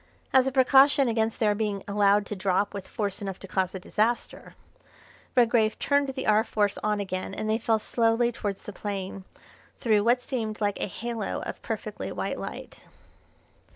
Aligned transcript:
As 0.33 0.47
a 0.47 0.51
precaution 0.51 1.07
against 1.07 1.39
their 1.39 1.53
being 1.53 1.83
allowed 1.87 2.25
to 2.25 2.35
drop 2.35 2.73
with 2.73 2.87
force 2.87 3.21
enough 3.21 3.37
to 3.37 3.47
cause 3.47 3.75
a 3.75 3.79
disaster, 3.79 4.55
Redgrave 5.35 5.77
turned 5.77 6.09
the 6.09 6.25
R. 6.25 6.43
Force 6.43 6.79
on 6.79 6.99
again 6.99 7.35
and 7.35 7.47
they 7.47 7.59
fell 7.59 7.77
slowly 7.77 8.31
towards 8.31 8.63
the 8.63 8.73
plain, 8.73 9.25
through 9.79 10.03
what 10.03 10.23
seemed 10.23 10.59
like 10.59 10.81
a 10.81 10.87
halo 10.87 11.41
of 11.43 11.61
perfectly 11.61 12.11
white 12.11 12.39
light. 12.39 12.83